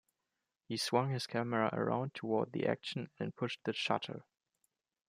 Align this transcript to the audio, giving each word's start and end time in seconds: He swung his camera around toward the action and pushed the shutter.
He 0.67 0.77
swung 0.77 1.11
his 1.11 1.27
camera 1.27 1.69
around 1.73 2.15
toward 2.15 2.53
the 2.53 2.65
action 2.65 3.11
and 3.19 3.35
pushed 3.35 3.59
the 3.65 3.73
shutter. 3.73 4.23